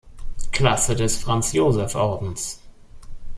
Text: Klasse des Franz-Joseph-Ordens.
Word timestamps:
Klasse 0.51 0.95
des 0.95 1.15
Franz-Joseph-Ordens. 1.19 2.63